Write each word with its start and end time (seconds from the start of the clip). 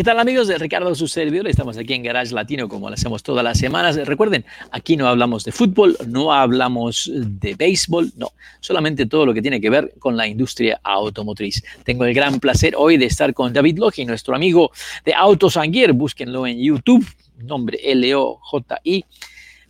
¿Qué 0.00 0.04
tal 0.04 0.18
amigos 0.18 0.48
Ricardo, 0.58 0.94
su 0.94 1.06
servidor? 1.06 1.46
Estamos 1.46 1.76
aquí 1.76 1.92
en 1.92 2.02
Garage 2.02 2.34
Latino 2.34 2.70
como 2.70 2.88
lo 2.88 2.94
hacemos 2.94 3.22
todas 3.22 3.44
las 3.44 3.58
semanas. 3.58 3.96
Recuerden, 4.06 4.46
aquí 4.70 4.96
no 4.96 5.06
hablamos 5.06 5.44
de 5.44 5.52
fútbol, 5.52 5.94
no 6.06 6.32
hablamos 6.32 7.10
de 7.14 7.54
béisbol, 7.54 8.10
no, 8.16 8.32
solamente 8.60 9.04
todo 9.04 9.26
lo 9.26 9.34
que 9.34 9.42
tiene 9.42 9.60
que 9.60 9.68
ver 9.68 9.92
con 9.98 10.16
la 10.16 10.26
industria 10.26 10.80
automotriz. 10.82 11.62
Tengo 11.84 12.06
el 12.06 12.14
gran 12.14 12.40
placer 12.40 12.72
hoy 12.78 12.96
de 12.96 13.04
estar 13.04 13.34
con 13.34 13.52
David 13.52 13.76
Logi, 13.76 14.06
nuestro 14.06 14.34
amigo 14.34 14.72
de 15.04 15.12
Autos 15.12 15.58
Anguier. 15.58 15.92
Búsquenlo 15.92 16.46
en 16.46 16.58
YouTube, 16.58 17.06
nombre 17.36 17.78
L-O-J-I 17.84 19.04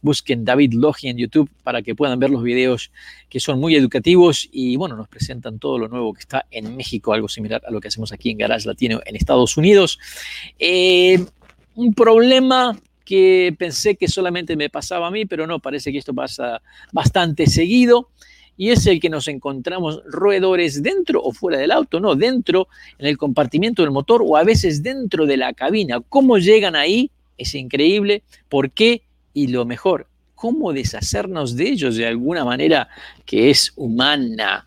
busquen 0.02 0.45
David 0.45 0.74
Logi 0.74 1.09
en 1.09 1.16
YouTube 1.16 1.50
para 1.62 1.82
que 1.82 1.95
puedan 1.95 2.18
ver 2.18 2.30
los 2.30 2.42
videos 2.42 2.90
que 3.28 3.40
son 3.40 3.60
muy 3.60 3.74
educativos 3.77 4.48
y 4.52 4.76
bueno, 4.76 4.96
nos 4.96 5.09
presentan 5.09 5.59
todo 5.59 5.78
lo 5.78 5.88
nuevo 5.88 6.12
que 6.14 6.20
está 6.20 6.46
en 6.50 6.76
México, 6.76 7.12
algo 7.12 7.28
similar 7.28 7.62
a 7.66 7.70
lo 7.70 7.80
que 7.80 7.88
hacemos 7.88 8.12
aquí 8.12 8.30
en 8.30 8.38
Garage 8.38 8.66
Latino 8.66 9.00
en 9.04 9.16
Estados 9.16 9.56
Unidos. 9.56 9.98
Eh, 10.59 11.24
un 11.74 11.95
problema 11.95 12.78
que 13.04 13.54
pensé 13.59 13.96
que 13.96 14.06
solamente 14.06 14.54
me 14.54 14.70
pasaba 14.70 15.09
a 15.09 15.10
mí, 15.10 15.26
pero 15.26 15.46
no, 15.46 15.59
parece 15.59 15.90
que 15.90 15.98
esto 15.98 16.14
pasa 16.14 16.62
bastante 16.92 17.46
seguido. 17.46 18.09
Y 18.57 18.70
es 18.70 18.87
el 18.87 19.01
que 19.01 19.09
nos 19.09 19.26
encontramos 19.26 20.02
roedores 20.04 20.82
dentro 20.82 21.20
o 21.23 21.32
fuera 21.32 21.59
del 21.59 21.70
auto, 21.70 21.98
no, 21.98 22.14
dentro 22.14 22.68
en 22.98 23.07
el 23.07 23.16
compartimiento 23.16 23.82
del 23.82 23.90
motor 23.90 24.23
o 24.24 24.37
a 24.37 24.45
veces 24.45 24.82
dentro 24.82 25.26
de 25.26 25.38
la 25.38 25.54
cabina. 25.54 26.01
¿Cómo 26.09 26.38
llegan 26.38 26.76
ahí? 26.76 27.10
Es 27.37 27.54
increíble. 27.54 28.23
¿Por 28.48 28.70
qué? 28.70 29.02
Y 29.32 29.48
lo 29.48 29.64
mejor, 29.64 30.06
cómo 30.34 30.73
deshacernos 30.73 31.56
de 31.56 31.68
ellos 31.68 31.96
de 31.96 32.06
alguna 32.06 32.45
manera 32.45 32.88
que 33.26 33.50
es 33.50 33.73
humana. 33.76 34.66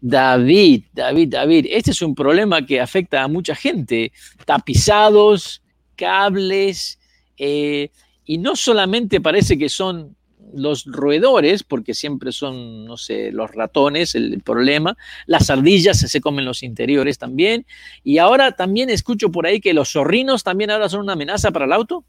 David, 0.00 0.84
David, 0.92 1.28
David, 1.28 1.66
este 1.70 1.90
es 1.90 2.02
un 2.02 2.14
problema 2.14 2.64
que 2.64 2.80
afecta 2.80 3.22
a 3.22 3.28
mucha 3.28 3.54
gente. 3.54 4.12
Tapizados, 4.44 5.62
cables, 5.96 6.98
eh, 7.36 7.90
y 8.24 8.38
no 8.38 8.56
solamente 8.56 9.20
parece 9.20 9.56
que 9.56 9.68
son 9.68 10.16
los 10.54 10.86
roedores, 10.86 11.62
porque 11.62 11.94
siempre 11.94 12.32
son, 12.32 12.84
no 12.84 12.96
sé, 12.96 13.32
los 13.32 13.50
ratones 13.54 14.14
el 14.14 14.40
problema, 14.40 14.96
las 15.26 15.50
ardillas 15.50 15.98
se 15.98 16.20
comen 16.20 16.44
los 16.44 16.62
interiores 16.62 17.18
también, 17.18 17.66
y 18.02 18.18
ahora 18.18 18.52
también 18.52 18.90
escucho 18.90 19.30
por 19.30 19.46
ahí 19.46 19.60
que 19.60 19.74
los 19.74 19.92
zorrinos 19.92 20.44
también 20.44 20.70
ahora 20.70 20.88
son 20.88 21.02
una 21.02 21.12
amenaza 21.12 21.50
para 21.50 21.66
el 21.66 21.72
auto. 21.72 22.04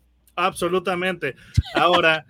Absolutamente. 0.45 1.35
Ahora, 1.73 2.25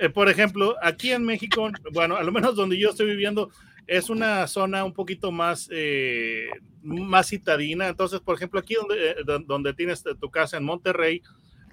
eh, 0.00 0.08
por 0.08 0.28
ejemplo, 0.28 0.76
aquí 0.82 1.10
en 1.10 1.24
México, 1.24 1.70
bueno, 1.92 2.16
a 2.16 2.22
lo 2.22 2.32
menos 2.32 2.56
donde 2.56 2.78
yo 2.78 2.90
estoy 2.90 3.06
viviendo, 3.06 3.50
es 3.86 4.08
una 4.08 4.46
zona 4.46 4.84
un 4.84 4.94
poquito 4.94 5.30
más, 5.30 5.68
eh, 5.70 6.48
más 6.82 7.28
citadina. 7.28 7.88
Entonces, 7.88 8.20
por 8.20 8.36
ejemplo, 8.36 8.58
aquí 8.58 8.74
donde, 8.74 9.10
eh, 9.10 9.16
donde 9.46 9.74
tienes 9.74 10.02
tu 10.02 10.30
casa 10.30 10.56
en 10.56 10.64
Monterrey, 10.64 11.22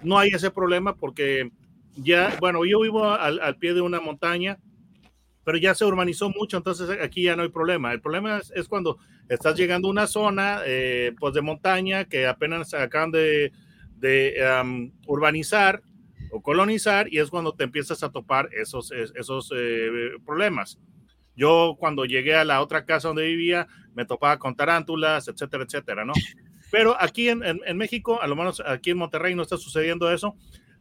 no 0.02 0.18
hay 0.18 0.30
ese 0.30 0.50
problema 0.50 0.94
porque 0.94 1.50
ya, 1.96 2.36
bueno, 2.40 2.64
yo 2.64 2.80
vivo 2.80 3.10
al, 3.10 3.40
al 3.40 3.56
pie 3.56 3.74
de 3.74 3.80
una 3.80 4.00
montaña, 4.00 4.58
pero 5.44 5.58
ya 5.58 5.74
se 5.74 5.84
urbanizó 5.84 6.30
mucho, 6.30 6.56
entonces 6.56 6.88
aquí 7.00 7.22
ya 7.22 7.34
no 7.34 7.42
hay 7.42 7.48
problema. 7.48 7.92
El 7.92 8.00
problema 8.00 8.40
es, 8.54 8.68
cuando 8.68 8.98
estás 9.28 9.56
llegando 9.56 9.88
a 9.88 9.90
una 9.90 10.06
zona 10.06 10.60
pues 11.18 11.34
de 11.34 11.40
montaña 11.40 12.04
que 12.04 12.26
apenas 12.26 12.74
acaban 12.74 13.10
de 13.10 13.52
de 14.02 14.90
urbanizar 15.06 15.80
o 16.32 16.42
colonizar 16.42 17.06
y 17.12 17.18
es 17.18 17.30
cuando 17.30 17.54
te 17.54 17.64
empiezas 17.64 18.02
a 18.02 18.10
topar 18.10 18.48
esos, 18.52 18.90
esos 18.90 19.52
eh, 19.56 20.10
problemas. 20.26 20.78
Yo 21.36 21.76
cuando 21.78 22.04
llegué 22.04 22.34
a 22.34 22.44
la 22.44 22.60
otra 22.60 22.84
casa 22.84 23.08
donde 23.08 23.26
vivía 23.26 23.68
me 23.94 24.04
topaba 24.04 24.38
con 24.38 24.56
tarántulas, 24.56 25.28
etcétera, 25.28 25.64
etcétera, 25.64 26.04
¿no? 26.04 26.12
Pero 26.72 26.96
aquí 27.00 27.28
en, 27.28 27.42
en, 27.44 27.76
México, 27.76 28.20
a 28.20 28.26
lo 28.26 28.34
menos 28.34 28.62
aquí 28.66 28.90
en 28.90 28.98
Monterrey 28.98 29.34
no 29.34 29.42
está 29.42 29.56
sucediendo 29.56 30.10
eso. 30.10 30.34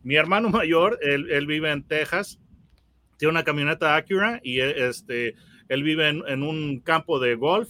Mi 0.04 0.16
hermano 0.16 0.50
mayor, 0.60 0.98
él, 1.02 1.30
él 1.30 1.46
vive 1.46 1.72
en 1.72 1.84
Texas, 1.84 2.40
tiene 3.18 3.32
una 3.32 3.44
camioneta 3.44 3.96
Acura 3.96 4.40
y 4.42 4.62
este, 4.62 5.36
él 5.70 5.84
vive 5.84 6.10
en, 6.10 6.24
en 6.28 6.44
un 6.44 6.80
campo 6.80 7.20
de 7.20 7.36
golf 7.36 7.70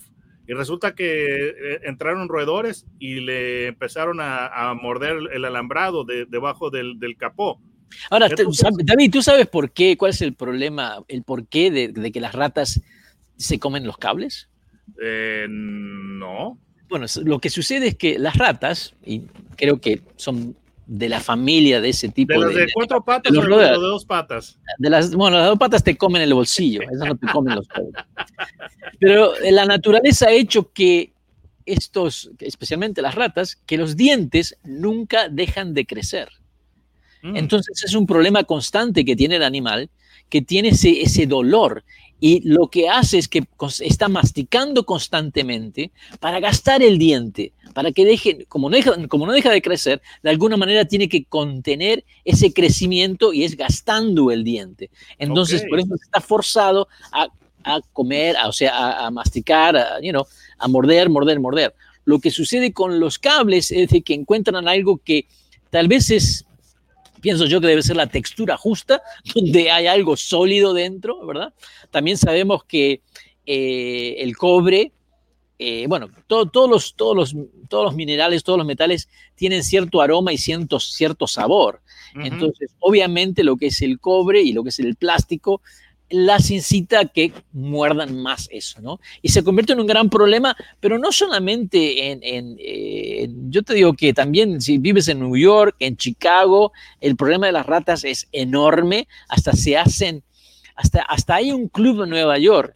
y 0.51 0.53
resulta 0.53 0.95
que 0.95 1.47
eh, 1.47 1.79
entraron 1.84 2.28
roedores 2.28 2.85
y 3.00 3.22
le 3.22 3.67
empezaron 3.67 4.17
a, 4.19 4.73
morder 4.73 5.16
el 5.31 5.45
alambrado 5.45 6.03
de, 6.03 6.25
debajo 6.25 6.69
del, 6.69 6.97
capó. 7.17 7.62
Ahora, 8.09 8.28
David, 8.84 9.12
¿tú 9.12 9.22
sabes 9.22 9.47
por 9.47 9.72
qué? 9.72 9.95
¿Cuál 9.95 10.12
es 10.12 10.22
el 10.22 10.34
problema, 10.34 11.06
el 11.07 11.23
porqué 11.23 11.72
de, 11.72 11.88
de 11.88 12.12
que 12.12 12.19
las 12.19 12.35
ratas 12.35 12.81
se 13.38 13.59
comen 13.59 13.88
los 13.88 13.97
cables? 13.97 14.50
Eh, 15.01 15.47
no. 15.50 16.59
Bueno, 16.89 17.06
lo 17.23 17.39
que 17.39 17.50
sucede 17.50 17.88
es 17.88 17.95
que 17.95 18.19
las 18.19 18.35
ratas, 18.35 18.94
y 19.06 19.22
creo 19.56 19.79
que 19.79 20.01
son 20.18 20.57
de 20.85 21.07
la 21.07 21.22
familia 21.22 21.79
de 21.79 21.88
ese 21.88 22.09
tipo 22.09 22.33
de... 22.33 22.39
las 22.39 22.53
de, 22.53 22.68
cuatro 22.73 23.01
patas 23.01 23.31
o 23.31 23.41
de, 23.41 23.69
dos 23.69 24.03
patas. 24.03 24.59
De 24.78 24.89
las, 24.89 25.16
bueno, 25.16 25.38
las 25.38 25.47
dos 25.47 25.57
patas 25.57 25.81
te 25.81 25.95
comen 25.95 26.22
el 26.22 26.33
bolsillo, 26.33 26.81
esas 26.81 27.07
no 27.07 27.16
te 27.16 27.28
comen 27.28 27.56
los 27.56 27.66
Pero 29.00 29.34
la 29.52 29.66
naturaleza 29.66 30.28
ha 30.28 30.31
hecho 30.31 30.72
que 30.72 31.13
estos, 31.66 32.31
especialmente 32.40 33.02
las 33.02 33.16
ratas, 33.16 33.57
que 33.66 33.78
los 33.78 33.96
dientes 33.96 34.57
nunca 34.63 35.29
dejan 35.29 35.74
de 35.74 35.85
crecer. 35.85 36.29
Mm. 37.22 37.38
Entonces 37.38 37.84
es 37.84 37.94
un 37.94 38.06
problema 38.06 38.44
constante 38.44 39.06
que 39.06 39.16
tiene 39.16 39.35
el 39.35 39.44
animal, 39.44 39.90
que 40.30 40.41
tiene 40.41 40.69
ese, 40.69 41.01
ese 41.01 41.28
dolor 41.28 41.84
y 42.24 42.47
lo 42.47 42.68
que 42.69 42.88
hace 42.88 43.18
es 43.18 43.28
que 43.28 43.44
está 43.80 44.07
masticando 44.07 44.85
constantemente 44.85 45.91
para 46.19 46.40
gastar 46.40 46.84
el 46.84 47.00
diente, 47.00 47.51
para 47.74 47.91
que 47.91 48.06
deje, 48.06 48.46
como 48.46 48.69
no 48.69 48.75
deja, 48.75 49.07
como 49.07 49.25
no 49.25 49.34
deja 49.34 49.50
de 49.50 49.63
crecer, 49.63 50.03
de 50.22 50.30
alguna 50.30 50.56
manera 50.56 50.85
tiene 50.85 51.09
que 51.09 51.25
contener 51.25 52.06
ese 52.24 52.53
crecimiento 52.53 53.34
y 53.34 53.44
es 53.44 53.57
gastando 53.57 54.30
el 54.30 54.44
diente. 54.44 54.91
Entonces, 55.18 55.66
por 55.68 55.80
eso 55.80 55.96
está 55.96 56.22
forzado 56.22 56.88
a, 57.12 57.28
comer, 57.94 58.35
o 58.45 58.53
sea, 58.53 59.05
a, 59.05 59.11
masticar, 59.11 59.75
a, 59.77 59.99
you 60.01 60.11
know, 60.11 60.25
a 60.57 60.67
morder, 60.67 61.09
morder, 61.09 61.39
morder. 61.39 61.73
Lo 62.05 62.19
que 62.19 62.31
sucede 62.31 62.73
con 62.73 62.99
los 62.99 63.19
cables 63.19 63.72
es 63.72 63.89
que 64.03 64.13
encuentran 64.13 64.67
algo 64.67 64.97
que 64.97 65.27
tal 65.69 65.88
vez 65.88 66.09
es 66.09 66.45
pienso 67.21 67.45
yo 67.45 67.61
que 67.61 67.67
debe 67.67 67.83
ser 67.83 67.95
la 67.95 68.07
textura 68.07 68.57
justa, 68.57 69.01
donde 69.35 69.71
hay 69.71 69.88
algo 69.88 70.17
sólido 70.17 70.73
dentro, 70.73 71.25
¿verdad? 71.25 71.53
También 71.91 72.17
sabemos 72.17 72.66
que 72.66 73.01
eh, 73.45 74.16
el 74.17 74.35
cobre, 74.35 74.91
eh, 75.59 75.85
bueno, 75.88 76.09
todos, 76.27 76.69
los, 76.69 76.95
todos, 76.95 77.16
los, 77.16 77.35
todos 77.69 77.85
los 77.85 77.95
minerales, 77.95 78.44
todos 78.44 78.57
los 78.57 78.67
metales 78.67 79.07
tienen 79.35 79.63
cierto 79.63 80.01
aroma 80.01 80.33
y 80.33 80.38
cierto, 80.38 80.79
cierto 80.79 81.27
sabor. 81.27 81.81
Entonces, 82.13 82.71
obviamente 82.79 83.41
lo 83.41 83.55
que 83.55 83.67
es 83.67 83.81
el 83.81 83.97
cobre 83.97 84.41
y 84.41 84.51
lo 84.51 84.63
que 84.63 84.69
es 84.69 84.79
el 84.79 84.95
plástico 84.97 85.61
las 86.11 86.51
incita 86.51 86.99
a 86.99 87.05
que 87.05 87.33
muerdan 87.53 88.22
más 88.22 88.47
eso, 88.51 88.81
¿no? 88.81 88.99
Y 89.22 89.29
se 89.29 89.44
convierte 89.44 89.73
en 89.73 89.79
un 89.79 89.88
gran 89.88 90.09
problema, 90.09 90.55
pero 90.79 90.99
no 90.99 91.11
solamente 91.11 92.11
en, 92.11 92.57
yo 93.49 93.63
te 93.63 93.73
digo 93.73 93.94
que 93.94 94.13
también 94.13 94.61
si 94.61 94.77
vives 94.77 95.07
en 95.07 95.19
New 95.19 95.38
York, 95.38 95.75
en 95.79 95.97
Chicago, 95.97 96.73
el 97.00 97.16
problema 97.16 97.47
de 97.47 97.53
las 97.53 97.66
ratas 97.66 98.03
es 98.03 98.27
enorme, 98.31 99.07
hasta 99.29 99.53
se 99.53 99.77
hacen, 99.77 100.24
hasta, 100.75 101.01
hasta 101.01 101.36
hay 101.36 101.51
un 101.51 101.68
club 101.69 102.03
en 102.03 102.09
Nueva 102.09 102.38
York, 102.38 102.75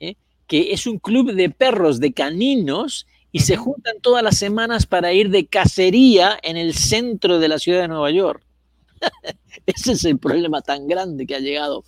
¿eh? 0.00 0.16
que 0.46 0.72
es 0.72 0.86
un 0.86 0.98
club 0.98 1.32
de 1.32 1.50
perros, 1.50 2.00
de 2.00 2.12
caninos, 2.12 3.06
y 3.30 3.40
se 3.40 3.56
juntan 3.56 4.00
todas 4.00 4.22
las 4.22 4.38
semanas 4.38 4.86
para 4.86 5.12
ir 5.12 5.30
de 5.30 5.46
cacería 5.46 6.38
en 6.42 6.56
el 6.56 6.74
centro 6.74 7.38
de 7.38 7.48
la 7.48 7.58
ciudad 7.58 7.82
de 7.82 7.88
Nueva 7.88 8.10
York. 8.10 8.42
Ese 9.66 9.92
es 9.92 10.04
el 10.04 10.18
problema 10.18 10.62
tan 10.62 10.86
grande 10.86 11.26
que 11.26 11.34
ha 11.34 11.40
llegado 11.40 11.84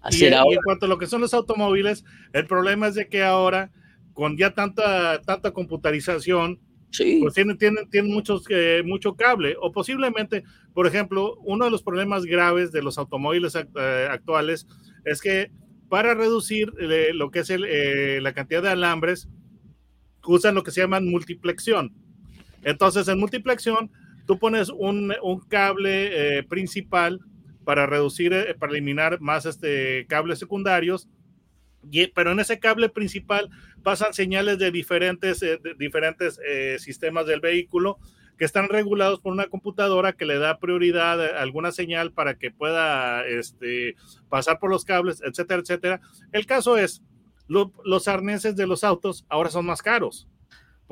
a 0.00 0.10
ser 0.10 0.34
ahora. 0.34 0.50
Y 0.52 0.54
en 0.54 0.62
cuanto 0.62 0.86
a 0.86 0.88
lo 0.88 0.98
que 0.98 1.06
son 1.06 1.20
los 1.20 1.34
automóviles, 1.34 2.04
el 2.32 2.46
problema 2.46 2.88
es 2.88 2.94
de 2.94 3.08
que 3.08 3.22
ahora, 3.22 3.70
con 4.12 4.36
ya 4.36 4.54
tanta, 4.54 5.20
tanta 5.22 5.52
computarización, 5.52 6.60
pues 7.20 7.34
tienen, 7.34 7.56
tienen, 7.56 7.88
tienen 7.88 8.12
muchos, 8.12 8.44
eh, 8.50 8.82
mucho 8.84 9.14
cable. 9.14 9.56
O 9.60 9.72
posiblemente, 9.72 10.44
por 10.74 10.86
ejemplo, 10.86 11.36
uno 11.44 11.64
de 11.64 11.70
los 11.70 11.82
problemas 11.82 12.24
graves 12.24 12.70
de 12.72 12.82
los 12.82 12.98
automóviles 12.98 13.54
eh, 13.54 14.08
actuales 14.10 14.66
es 15.04 15.20
que 15.20 15.50
para 15.88 16.14
reducir 16.14 16.72
eh, 16.80 17.10
lo 17.14 17.30
que 17.30 17.40
es 17.40 17.50
la 17.50 18.32
cantidad 18.32 18.62
de 18.62 18.70
alambres, 18.70 19.28
usan 20.26 20.54
lo 20.54 20.62
que 20.62 20.70
se 20.70 20.80
llama 20.80 21.00
multiplexión. 21.00 21.92
Entonces, 22.62 23.08
en 23.08 23.18
multiplexión, 23.18 23.90
tú 24.26 24.38
pones 24.38 24.68
un, 24.70 25.14
un 25.22 25.40
cable 25.40 26.38
eh, 26.38 26.42
principal 26.42 27.20
para 27.64 27.86
reducir, 27.86 28.32
eh, 28.32 28.54
para 28.58 28.72
eliminar 28.72 29.20
más 29.20 29.46
este, 29.46 30.06
cables 30.08 30.38
secundarios. 30.38 31.08
Y, 31.90 32.06
pero 32.08 32.30
en 32.32 32.40
ese 32.40 32.60
cable 32.60 32.88
principal 32.88 33.50
pasan 33.82 34.14
señales 34.14 34.58
de 34.58 34.70
diferentes, 34.70 35.42
eh, 35.42 35.58
de 35.62 35.74
diferentes 35.78 36.38
eh, 36.46 36.76
sistemas 36.78 37.26
del 37.26 37.40
vehículo 37.40 37.98
que 38.38 38.44
están 38.44 38.68
regulados 38.68 39.20
por 39.20 39.32
una 39.32 39.46
computadora 39.46 40.12
que 40.14 40.24
le 40.24 40.38
da 40.38 40.58
prioridad 40.58 41.20
a 41.20 41.42
alguna 41.42 41.70
señal 41.70 42.12
para 42.12 42.38
que 42.38 42.50
pueda 42.50 43.26
este, 43.26 43.94
pasar 44.28 44.58
por 44.58 44.70
los 44.70 44.84
cables, 44.84 45.20
etcétera, 45.24 45.60
etcétera. 45.60 46.00
El 46.32 46.46
caso 46.46 46.78
es, 46.78 47.02
lo- 47.46 47.72
los 47.84 48.08
arneses 48.08 48.56
de 48.56 48.66
los 48.66 48.84
autos 48.84 49.26
ahora 49.28 49.50
son 49.50 49.66
más 49.66 49.82
caros, 49.82 50.28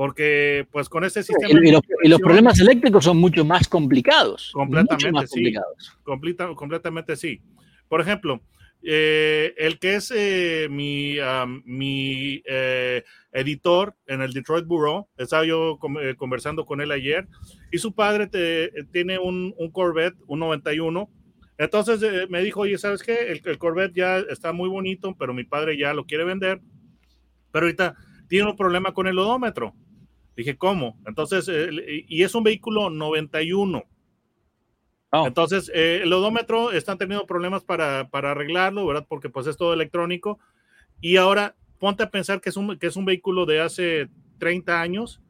porque 0.01 0.67
pues 0.71 0.89
con 0.89 1.05
este 1.05 1.23
sistema... 1.23 1.61
Y, 1.63 1.69
y 1.69 1.73
los, 1.73 1.83
y 2.03 2.09
los 2.09 2.21
problemas 2.23 2.59
eléctricos 2.59 3.05
son 3.05 3.19
mucho 3.19 3.45
más 3.45 3.69
complicados. 3.69 4.51
Completamente, 4.55 4.95
mucho 4.95 5.13
más 5.13 5.29
sí. 5.29 5.35
complicados. 5.35 5.99
Completa- 6.03 6.55
completamente 6.55 7.17
sí. 7.17 7.43
Por 7.87 8.01
ejemplo, 8.01 8.41
eh, 8.83 9.53
el 9.59 9.79
que 9.79 9.97
es 9.97 10.11
eh, 10.17 10.69
mi, 10.71 11.19
am, 11.19 11.63
mi 11.67 12.43
eh, 12.47 13.05
editor 13.33 13.95
en 14.07 14.23
el 14.23 14.33
Detroit 14.33 14.65
Bureau, 14.65 15.07
estaba 15.19 15.45
yo 15.45 15.79
eh, 16.01 16.15
conversando 16.17 16.65
con 16.65 16.81
él 16.81 16.93
ayer, 16.93 17.29
y 17.71 17.77
su 17.77 17.95
padre 17.95 18.27
te- 18.27 18.73
tiene 18.93 19.19
un, 19.19 19.53
un 19.59 19.71
Corvette, 19.71 20.17
un 20.29 20.39
91. 20.39 21.11
Entonces 21.59 22.03
eh, 22.03 22.27
me 22.31 22.43
dijo, 22.43 22.61
oye, 22.61 22.79
¿sabes 22.79 23.03
qué? 23.03 23.31
El, 23.33 23.43
el 23.45 23.59
Corvette 23.59 23.95
ya 23.95 24.17
está 24.21 24.55
muy 24.55 24.71
bonito, 24.71 25.15
pero 25.19 25.35
mi 25.35 25.45
padre 25.45 25.77
ya 25.77 25.93
lo 25.93 26.07
quiere 26.07 26.25
vender, 26.25 26.63
pero 27.53 27.67
ahorita 27.67 27.97
tiene 28.29 28.49
un 28.49 28.57
problema 28.57 28.95
con 28.95 29.07
el 29.07 29.19
odómetro. 29.19 29.75
Dije, 30.41 30.57
¿cómo? 30.57 30.99
Entonces, 31.07 31.51
eh, 31.53 32.07
y 32.09 32.23
es 32.23 32.35
un 32.35 32.43
vehículo 32.43 32.89
91. 32.89 33.85
Oh. 35.11 35.27
Entonces, 35.27 35.71
eh, 35.75 36.01
el 36.03 36.11
odómetro 36.15 36.73
están 36.73 36.97
teniendo 36.97 37.27
problemas 37.27 37.63
para, 37.63 38.09
para 38.09 38.31
arreglarlo, 38.31 38.87
¿verdad? 38.87 39.05
Porque 39.07 39.29
pues 39.29 39.47
es 39.47 39.59
todo 39.59 39.75
electrónico. 39.75 40.39
Y 40.99 41.19
ahora 41.19 41.57
ponte 41.79 42.05
a 42.05 42.11
pensar 42.11 42.41
que 42.41 42.49
es 42.49 42.57
un, 42.57 42.79
que 42.79 42.87
es 42.87 42.97
un 42.97 43.05
vehículo 43.05 43.45
de 43.45 43.61
hace 43.61 44.09
30 44.39 44.81
años. 44.81 45.21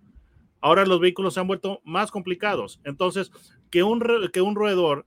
Ahora 0.61 0.87
los 0.87 1.01
vehículos 1.01 1.35
se 1.35 1.41
han 1.41 1.49
vuelto 1.49 1.81
más 1.83 2.13
complicados. 2.13 2.81
Entonces, 2.85 3.33
que 3.69 3.83
un, 3.83 4.31
que 4.33 4.43
un 4.43 4.55
roedor 4.55 5.07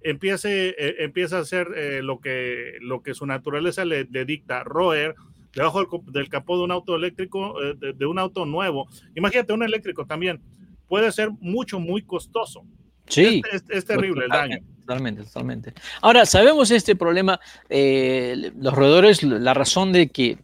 empiece, 0.00 0.70
eh, 0.70 1.04
empiece 1.04 1.36
a 1.36 1.40
hacer 1.40 1.68
eh, 1.76 2.00
lo, 2.02 2.18
que, 2.20 2.78
lo 2.80 3.02
que 3.02 3.12
su 3.12 3.26
naturaleza 3.26 3.84
le, 3.84 4.04
le 4.04 4.24
dicta, 4.24 4.64
roer, 4.64 5.16
debajo 5.58 5.80
del, 5.80 6.12
del 6.12 6.28
capó 6.28 6.56
de 6.58 6.64
un 6.64 6.70
auto 6.70 6.96
eléctrico, 6.96 7.60
eh, 7.62 7.74
de, 7.78 7.92
de 7.92 8.06
un 8.06 8.18
auto 8.18 8.44
nuevo. 8.46 8.88
Imagínate, 9.14 9.52
un 9.52 9.62
eléctrico 9.62 10.06
también 10.06 10.40
puede 10.88 11.10
ser 11.12 11.30
mucho, 11.40 11.78
muy 11.80 12.02
costoso. 12.02 12.64
Sí. 13.06 13.42
Es, 13.52 13.62
es- 13.62 13.70
es 13.70 13.84
terrible 13.84 14.24
el 14.24 14.30
daño. 14.30 14.58
Totalmente, 14.80 15.22
totalmente. 15.24 15.74
Ahora, 16.00 16.24
sabemos 16.24 16.70
este 16.70 16.96
problema, 16.96 17.38
eh, 17.68 18.52
los 18.58 18.72
roedores, 18.72 19.22
la 19.22 19.52
razón 19.54 19.92
de 19.92 20.08
que, 20.08 20.38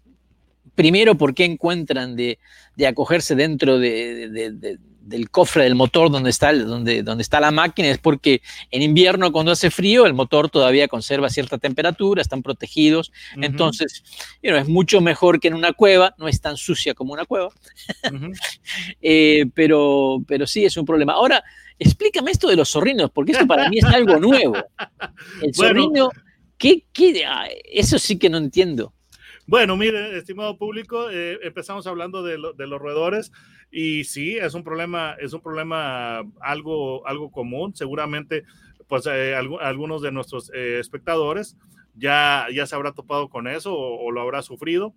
primero, 0.75 1.15
por 1.17 1.35
qué 1.35 1.45
encuentran 1.45 2.15
de, 2.17 2.39
de 2.77 2.87
acogerse 2.87 3.35
dentro 3.35 3.79
de- 3.79 4.29
de- 4.29 4.51
de- 4.53 4.79
del 5.07 5.31
cofre 5.31 5.65
del 5.65 5.75
motor 5.75 6.11
donde 6.11 6.31
está, 6.31 6.53
donde, 6.53 7.03
donde 7.03 7.23
está 7.23 7.39
la 7.41 7.51
máquina, 7.51 7.89
es 7.89 7.99
porque 7.99 8.41
en 8.71 8.83
invierno, 8.83 9.33
cuando 9.33 9.53
hace 9.53 9.71
frío, 9.71 10.07
el 10.07 10.15
motor 10.15 10.49
todavía 10.49 10.89
conserva 10.89 11.29
cierta 11.29 11.59
temperatura, 11.59 12.23
están 12.23 12.43
protegidos, 12.43 13.13
entonces, 13.37 14.03
you 14.43 14.51
know, 14.51 14.59
es 14.61 14.69
mucho 14.69 15.01
mejor 15.01 15.41
que 15.41 15.49
en 15.49 15.55
una 15.55 15.73
cueva, 15.73 16.15
no 16.19 16.27
es 16.29 16.41
tan 16.41 16.57
sucia 16.57 16.95
como 16.95 17.13
una 17.13 17.25
cueva, 17.27 17.51
eh, 19.03 19.47
pero, 19.55 20.23
pero 20.27 20.47
sí 20.47 20.65
es 20.65 20.77
un 20.77 20.85
problema. 20.85 21.13
Ahora, 21.15 21.43
explícame 21.79 22.31
esto 22.31 22.49
de 22.49 22.57
los 22.57 22.71
zorrinos, 22.71 23.11
porque 23.11 23.33
esto 23.33 23.47
para 23.47 23.69
mí 23.69 23.79
es 23.79 23.85
algo 23.85 24.19
nuevo. 24.19 24.57
El 25.43 25.53
Bueno. 25.57 25.83
zorrino, 25.83 26.09
¿qué, 26.59 26.85
qué- 26.93 27.25
ah, 27.27 27.47
eso 27.65 27.99
sí 27.99 28.19
que 28.19 28.31
no 28.31 28.39
entiendo. 28.39 28.93
Bueno, 29.47 29.77
mire, 29.77 30.17
estimado 30.17 30.57
público, 30.57 31.11
eh, 31.11 31.39
empezamos 31.43 31.87
hablando 31.87 32.23
de, 32.23 32.39
lo- 32.39 32.53
de 32.55 32.67
los 32.67 32.81
roedores 32.81 33.31
y 33.71 34.05
sí, 34.05 34.37
es 34.39 34.55
un 34.55 34.65
problema, 34.65 35.17
es 35.21 35.33
un 35.35 35.43
problema 35.43 36.21
algo, 36.41 37.07
algo 37.07 37.31
común. 37.31 37.75
Seguramente, 37.75 38.45
pues 38.89 39.07
eh, 39.07 39.35
algu- 39.37 39.61
algunos 39.61 40.01
de 40.03 40.13
nuestros 40.13 40.51
eh, 40.55 40.79
espectadores 40.81 41.57
ya, 41.95 42.47
ya 42.55 42.67
se 42.67 42.75
habrá 42.75 42.93
topado 42.93 43.29
con 43.29 43.47
eso 43.47 43.75
o, 43.77 44.11
lo 44.11 44.21
habrá 44.23 44.41
sufrido. 44.43 44.95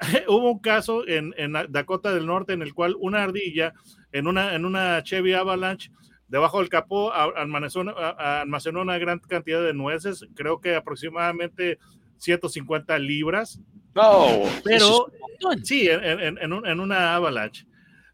Hubo 0.28 0.50
un 0.52 0.58
caso 0.58 1.06
en, 1.08 1.34
en 1.36 1.54
Dakota 1.70 2.12
del 2.14 2.26
Norte 2.26 2.52
en 2.52 2.62
el 2.62 2.74
cual 2.74 2.96
una 2.98 3.22
ardilla 3.22 3.72
en 4.12 4.26
una, 4.26 4.54
en 4.54 4.64
una 4.64 5.02
Chevy 5.02 5.32
Avalanche 5.32 5.90
debajo 6.28 6.58
del 6.58 6.68
capó 6.68 7.12
almacenó, 7.12 7.94
almacenó 7.96 8.82
una 8.82 8.98
gran 8.98 9.20
cantidad 9.20 9.62
de 9.62 9.72
nueces, 9.74 10.26
creo 10.34 10.60
que 10.60 10.74
aproximadamente 10.74 11.78
150 12.18 12.98
libras, 12.98 13.60
Oh, 13.98 14.46
Pero- 14.62 15.06
es 15.54 15.66
sí, 15.66 15.88
en, 15.88 16.04
en- 16.04 16.38
en 16.38 16.52
un- 16.52 16.66
en 16.66 16.80
una 16.80 17.14
Avalanche. 17.14 17.66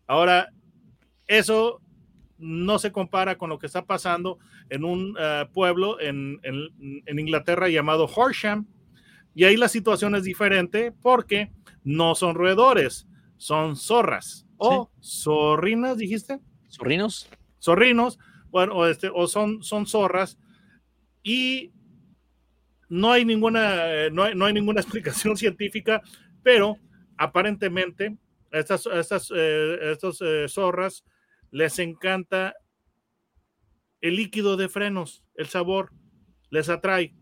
Ahora, 0.06 0.49
eso 1.26 1.81
no 2.38 2.78
se 2.78 2.93
compara 2.93 3.37
con 3.37 3.50
lo 3.50 3.58
que 3.58 3.66
está 3.66 3.84
pasando 3.84 4.38
en 4.70 4.84
un 4.84 5.16
eh, 5.19 5.46
pueblo 5.52 5.99
en, 6.00 6.40
Inglaterra 7.19 7.69
llamado 7.69 8.04
Horsham. 8.06 8.66
Y 9.34 9.43
ahí 9.44 9.56
la 9.56 9.69
situación 9.69 10.14
es 10.14 10.22
diferente 10.22 10.93
porque 11.02 11.50
no 11.82 12.14
son 12.14 12.37
roedores, 12.37 13.08
son 13.37 13.75
zorras. 13.75 14.46
O 14.58 14.88
zorrinas, 15.02 15.96
dijiste. 15.96 16.38
¿Zorrinos? 16.70 17.28
Zorrinos, 17.60 18.19
bueno, 18.52 18.75
o, 18.75 18.87
este, 18.87 19.10
o 19.12 19.26
son, 19.26 19.64
son 19.64 19.87
zorras. 19.87 20.38
Y 21.25 21.72
no 22.93 23.11
hay 23.11 23.25
ninguna, 23.25 23.87
eh, 23.91 24.11
no 24.11 24.25
hay, 24.25 24.35
no 24.35 24.44
hay 24.44 24.53
ninguna 24.53 24.81
explicación 24.83 25.37
científica, 25.37 26.03
pero 26.43 26.77
aparentemente 27.17 28.17
estas, 28.50 28.87
estas, 28.87 29.33
eh, 29.35 29.79
estas 29.93 30.19
eh, 30.21 30.44
zorras 30.49 31.05
les 31.50 31.79
encanta 31.79 32.55
el 34.03 34.17
líquido 34.17 34.56
de 34.56 34.69
frenos, 34.69 35.25
el 35.37 35.47
sabor, 35.47 35.91
les 36.50 36.69
atrae. 36.69 37.15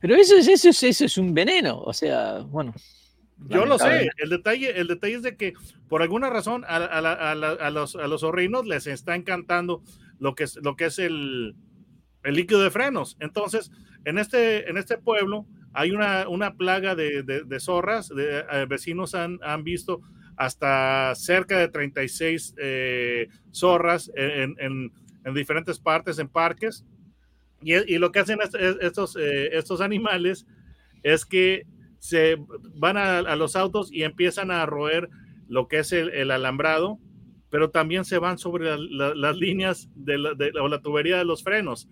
Pero 0.00 0.14
eso 0.16 0.36
es, 0.36 0.48
eso, 0.48 0.68
es, 0.68 0.82
eso 0.82 1.04
es 1.06 1.16
un 1.16 1.32
veneno, 1.32 1.80
o 1.80 1.92
sea, 1.94 2.40
bueno. 2.40 2.74
Yo 3.48 3.64
lo 3.66 3.78
sé, 3.78 4.10
el 4.18 4.30
detalle, 4.30 4.78
el 4.80 4.86
detalle 4.88 5.14
es 5.16 5.22
de 5.22 5.36
que 5.36 5.52
por 5.88 6.02
alguna 6.02 6.28
razón 6.30 6.64
a, 6.66 6.76
a 6.76 7.00
la- 7.00 7.12
a 7.12 7.34
la- 7.34 7.50
a 7.52 7.70
los, 7.70 7.94
a 7.96 8.06
los 8.06 8.22
zorrinos 8.22 8.66
les 8.66 8.86
está 8.86 9.14
encantando 9.14 9.82
lo 10.18 10.34
que 10.34 10.44
es, 10.44 10.56
lo 10.62 10.74
que 10.76 10.86
es 10.86 10.98
el, 10.98 11.54
el 12.26 12.34
líquido 12.34 12.60
de 12.62 12.70
frenos. 12.70 13.16
Entonces, 13.20 13.70
en 14.04 14.18
este, 14.18 14.68
en 14.68 14.76
este 14.76 14.98
pueblo 14.98 15.46
hay 15.72 15.90
una, 15.92 16.28
una 16.28 16.56
plaga 16.56 16.94
de, 16.94 17.22
de- 17.22 17.44
de 17.44 17.60
zorras, 17.60 18.08
de, 18.08 18.40
eh, 18.50 18.66
vecinos 18.68 19.14
han, 19.14 19.38
han 19.42 19.64
visto 19.64 20.00
hasta 20.36 21.14
cerca 21.14 21.58
de 21.58 21.68
36 21.68 22.54
eh, 22.58 23.28
zorras 23.52 24.10
en, 24.14 24.54
en- 24.58 24.92
en 25.24 25.34
diferentes 25.34 25.78
partes, 25.80 26.18
en 26.18 26.28
parques. 26.28 26.84
Y, 27.62 27.74
y 27.94 27.98
lo 27.98 28.12
que 28.12 28.18
hacen 28.20 28.40
est- 28.42 28.54
est- 28.54 28.82
estos, 28.82 29.16
eh, 29.16 29.56
estos 29.56 29.80
animales 29.80 30.46
es 31.02 31.24
que 31.24 31.64
se 31.98 32.36
van 32.74 32.96
a, 32.96 33.18
a 33.18 33.36
los 33.36 33.56
autos 33.56 33.90
y 33.92 34.02
empiezan 34.02 34.50
a 34.50 34.66
roer 34.66 35.08
lo 35.48 35.68
que 35.68 35.78
es 35.78 35.92
el, 35.92 36.10
el 36.10 36.30
alambrado, 36.30 36.98
pero 37.50 37.70
también 37.70 38.04
se 38.04 38.18
van 38.18 38.38
sobre 38.38 38.64
la- 38.66 38.76
la- 38.78 39.14
las 39.14 39.36
líneas 39.36 39.88
de 39.94 40.18
la, 40.18 40.34
de- 40.34 40.52
o 40.60 40.68
la 40.68 40.80
tubería 40.82 41.16
de 41.18 41.24
los 41.24 41.42
frenos. 41.42 41.88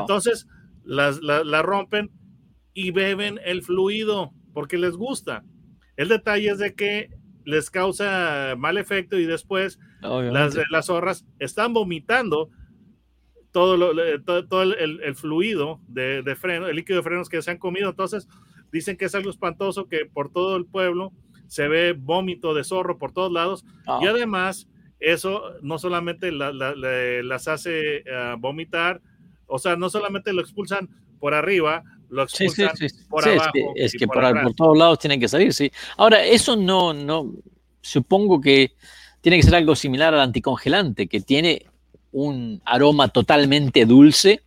Entonces, 0.00 0.46
las 0.84 1.20
la, 1.22 1.42
la 1.44 1.62
rompen 1.62 2.10
y 2.74 2.90
beben 2.90 3.40
el 3.44 3.62
fluido 3.62 4.32
porque 4.52 4.78
les 4.78 4.96
gusta. 4.96 5.44
El 5.96 6.08
detalle 6.08 6.50
es 6.50 6.58
de 6.58 6.74
que 6.74 7.10
les 7.44 7.70
causa 7.70 8.54
mal 8.58 8.76
efecto 8.78 9.18
y 9.18 9.24
después 9.24 9.78
obviamente. 10.02 10.58
las, 10.58 10.70
las 10.70 10.86
zorras 10.86 11.24
están 11.38 11.72
vomitando 11.72 12.50
todo, 13.52 13.76
lo- 13.76 13.92
le- 13.92 14.18
todo, 14.20 14.46
todo 14.46 14.62
el, 14.62 15.00
el- 15.02 15.14
fluido 15.14 15.80
de, 15.88 16.22
de 16.22 16.36
freno, 16.36 16.66
el 16.68 16.76
líquido 16.76 16.98
de 16.98 17.02
frenos 17.02 17.28
que 17.28 17.40
se 17.42 17.50
han 17.50 17.58
comido. 17.58 17.88
Entonces, 17.90 18.28
dicen 18.72 18.96
que 18.96 19.06
es 19.06 19.14
algo 19.14 19.30
espantoso 19.30 19.88
que 19.88 20.04
por 20.06 20.30
todo 20.30 20.56
el 20.56 20.66
pueblo 20.66 21.12
se 21.46 21.68
ve 21.68 21.94
vómito 21.96 22.52
de 22.54 22.64
zorro 22.64 22.98
por 22.98 23.12
todos 23.12 23.32
lados. 23.32 23.64
Ah, 23.86 24.00
Y 24.02 24.06
además, 24.06 24.68
eso 24.98 25.42
no 25.62 25.78
solamente 25.78 26.32
la- 26.32 26.52
la- 26.52 26.74
la- 26.74 27.22
las 27.22 27.48
hace 27.48 28.04
ah, 28.12 28.36
vomitar, 28.38 29.00
o 29.46 29.58
sea, 29.58 29.76
no 29.76 29.88
solamente 29.90 30.32
lo 30.32 30.40
expulsan 30.42 30.88
por 31.18 31.34
arriba, 31.34 31.82
lo 32.08 32.26
sí, 32.28 32.48
sí, 32.48 32.62
expulsan 32.62 32.76
sí, 32.76 32.88
sí, 32.88 33.04
por 33.08 33.24
es 33.28 33.32
abajo 33.32 33.52
que, 33.52 33.84
es 33.84 33.92
que 33.92 34.06
por 34.06 34.22
por, 34.22 34.42
por 34.42 34.54
todos 34.54 34.78
lados 34.78 34.98
tienen 34.98 35.20
que 35.20 35.28
salir, 35.28 35.52
sí. 35.52 35.70
Ahora, 35.96 36.24
eso 36.24 36.56
no, 36.56 36.92
no, 36.92 37.32
supongo 37.80 38.40
que 38.40 38.72
tiene 39.20 39.36
que 39.38 39.42
ser 39.42 39.54
algo 39.56 39.74
similar 39.74 40.14
al 40.14 40.20
anticongelante, 40.20 41.06
que 41.08 41.20
tiene 41.20 41.66
un 42.12 42.60
aroma 42.64 43.08
totalmente 43.08 43.84
dulce 43.84 44.42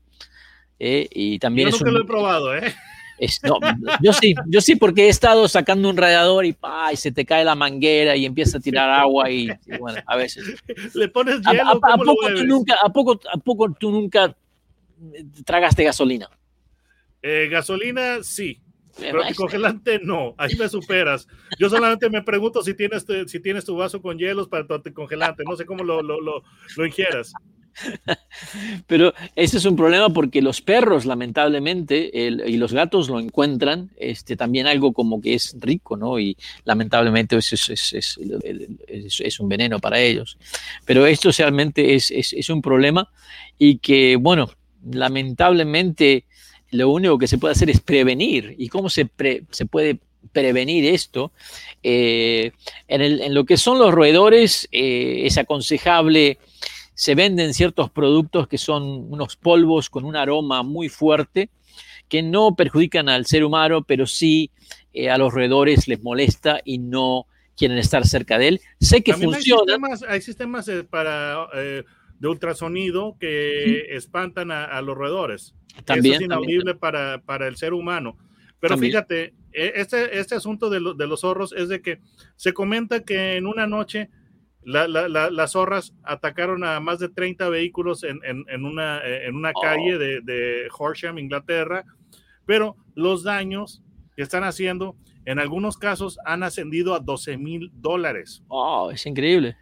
eh, 0.80 1.08
y 1.12 1.40
también 1.40 1.68
Yo 1.70 1.76
es 1.76 1.82
nunca 1.82 1.92
un- 1.92 1.98
lo 1.98 2.04
he 2.04 2.08
probado, 2.08 2.56
¿eh? 2.56 2.74
Es- 3.20 3.42
no, 3.44 3.60
yo 4.02 4.14
sí, 4.14 4.34
yo 4.48 4.62
sí, 4.62 4.78
porque 4.78 5.08
he 5.08 5.10
estado 5.10 5.46
sacando 5.50 5.90
un 5.90 5.98
radiador 5.98 6.46
y, 6.46 6.56
y 6.94 6.96
se 6.96 7.12
te 7.12 7.26
cae 7.26 7.44
la 7.44 7.54
manguera 7.56 8.16
y 8.16 8.26
empieza 8.26 8.60
a 8.60 8.62
tirar 8.62 8.90
agua 8.90 9.30
y, 9.30 9.50
y 9.66 9.78
bueno, 9.78 10.02
a 10.06 10.16
veces. 10.16 10.46
Le 10.96 11.10
pones 11.10 11.42
¿A, 11.46 11.52
hielo, 11.52 11.64
a- 11.66 11.72
a 11.72 11.80
¿cómo 11.80 12.04
lo 12.06 12.16
poco 12.16 12.28
tú 12.34 12.46
nunca, 12.46 12.76
a, 12.82 12.90
poco, 12.90 13.20
¿A 13.34 13.38
poco 13.38 13.74
tú 13.78 13.92
nunca 13.92 14.34
tragaste 15.46 15.84
gasolina. 15.84 16.30
Eh, 17.22 17.48
gasolina, 17.50 18.24
sí. 18.24 18.62
Pero 18.98 19.22
anticongelante, 19.22 20.00
no. 20.04 20.36
Ahí 20.38 20.56
me 20.56 20.68
superas. 20.68 21.28
Yo 21.58 21.70
solamente 21.70 22.10
me 22.10 22.22
pregunto 22.22 22.62
si 22.64 22.74
tienes, 22.74 23.06
si 23.28 23.40
tienes 23.40 23.66
tu 23.66 23.76
vaso 23.76 24.02
con 24.02 24.18
hielos 24.18 24.48
para 24.48 24.68
tu 24.68 24.74
anticongelante. 24.74 25.44
No 25.46 25.56
sé 25.56 25.66
cómo 25.66 25.84
lo, 25.84 26.02
lo, 26.02 26.20
lo, 26.20 26.44
lo 26.76 26.86
ingieras. 26.86 27.34
Pero 28.88 29.14
ese 29.36 29.58
es 29.58 29.66
un 29.66 29.76
problema 29.76 30.10
porque 30.10 30.42
los 30.42 30.62
perros, 30.62 31.06
lamentablemente, 31.06 32.12
y 32.14 32.58
los 32.58 32.74
gatos 32.74 33.10
lo 33.10 33.20
encuentran 33.20 33.92
este, 33.98 34.36
también 34.36 34.68
algo 34.68 34.94
como 34.94 35.22
que 35.22 35.34
es 35.34 35.56
rico, 35.60 35.98
¿no? 35.98 36.20
Y 36.20 36.38
lamentablemente 36.66 37.38
eso 37.38 37.56
es, 37.56 37.94
es, 37.94 38.20
es, 39.20 39.40
un 39.40 39.50
veneno 39.50 39.80
para 39.80 40.00
ellos. 40.00 40.38
Pero 40.86 41.06
esto 41.06 41.30
realmente 41.38 41.96
es, 41.96 42.50
un 42.50 42.62
problema 42.62 43.10
y 43.58 43.78
que, 43.78 44.16
bueno, 44.16 44.50
lamentablemente 44.84 46.26
lo 46.72 46.90
único 46.90 47.18
que 47.18 47.28
se 47.28 47.38
puede 47.38 47.54
hacer 47.54 47.70
es 47.70 47.82
prevenir. 47.82 48.56
¿Y 48.58 48.70
cómo 48.70 48.90
se, 48.90 49.10
se 49.50 49.66
puede 49.66 50.00
prevenir 50.32 50.86
esto? 50.86 51.32
Eh, 51.84 52.52
en, 52.88 53.02
el, 53.02 53.22
en, 53.22 53.34
lo 53.34 53.46
que 53.46 53.58
son 53.58 53.80
los 53.80 53.94
roedores 53.94 54.68
eh, 54.72 55.24
es 55.26 55.38
aconsejable, 55.38 56.38
se 56.94 57.16
venden 57.16 57.54
ciertos 57.54 57.90
productos 57.90 58.48
que 58.48 58.58
son 58.58 59.12
unos 59.12 59.36
polvos 59.36 59.90
con 59.90 60.06
un 60.06 60.16
aroma 60.16 60.64
muy 60.64 60.90
fuerte 60.90 61.50
que 62.08 62.24
no 62.24 62.56
perjudican 62.56 63.08
al 63.08 63.26
ser 63.26 63.44
humano, 63.44 63.84
pero 63.84 64.08
sí 64.08 64.52
eh, 64.94 65.10
a 65.10 65.18
los 65.18 65.34
roedores 65.34 65.88
les 65.88 66.02
molesta 66.02 66.60
y 66.66 66.80
no 66.80 67.28
quieren 67.56 67.78
estar 67.78 68.06
cerca 68.08 68.38
de 68.38 68.48
él. 68.48 68.62
Sé 68.80 69.04
que 69.04 69.14
funciona. 69.14 69.78
Hay 70.08 70.22
sistemas, 70.22 70.70
para, 70.90 71.48
de 72.20 72.28
ultrasonido 72.28 73.16
que 73.20 73.96
espantan 73.96 74.52
a 74.52 74.82
los 74.82 74.98
roedores. 74.98 75.56
También, 75.86 76.16
Eso 76.16 76.22
es 76.24 76.26
inaudible 76.26 76.76
Para, 76.76 77.22
para, 77.22 77.48
el 77.48 77.56
ser 77.56 77.74
humano. 77.74 78.18
Pero 78.60 78.78
fíjate, 78.78 79.34
e, 79.54 79.74
este, 79.76 80.20
este 80.20 80.36
asunto 80.36 80.70
de, 80.70 80.80
de, 80.98 81.08
los 81.08 81.22
zorros 81.22 81.54
es 81.54 81.70
de 81.70 81.82
que 81.82 82.00
se 82.36 82.54
comenta 82.54 83.04
que 83.04 83.38
en 83.38 83.48
una 83.48 83.68
noche 83.68 84.10
la, 84.64 84.88
la, 84.88 85.08
las 85.08 85.52
zorras 85.52 85.94
atacaron 86.04 86.66
a 86.66 86.80
más 86.82 87.00
de 87.00 87.08
30 87.08 87.48
vehículos 87.50 88.04
en, 88.04 88.20
en, 88.26 88.44
en 88.50 88.66
una, 88.66 89.02
en 89.04 89.36
una 89.36 89.54
calle 89.54 89.98
de, 89.98 90.22
de, 90.22 90.68
Horsham, 90.78 91.18
Inglaterra, 91.18 91.86
pero 92.46 92.76
los 92.96 93.24
daños 93.24 93.82
que 94.18 94.24
están 94.24 94.44
haciendo 94.44 94.98
en 95.24 95.40
algunos 95.40 95.78
casos 95.78 96.20
han 96.26 96.44
ascendido 96.44 96.94
a 96.94 97.00
12 97.00 97.38
mil 97.38 97.72
dólares. 97.74 98.44
Oh, 98.50 98.92
es 98.92 99.06
increíble. 99.06 99.56